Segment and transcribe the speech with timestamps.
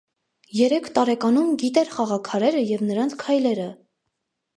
[0.59, 3.69] Երեք տարեկանում գիտեր խաղաքարերը և նրանց քայլերը։